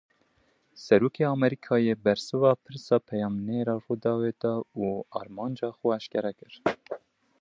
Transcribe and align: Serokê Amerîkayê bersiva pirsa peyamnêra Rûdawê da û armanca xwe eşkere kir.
Serokê 0.83 1.23
Amerîkayê 1.35 1.93
bersiva 2.05 2.51
pirsa 2.63 2.97
peyamnêra 3.07 3.75
Rûdawê 3.83 4.31
da 4.41 4.53
û 4.83 4.85
armanca 5.19 5.69
xwe 5.77 5.89
eşkere 5.97 6.33
kir. 6.39 6.53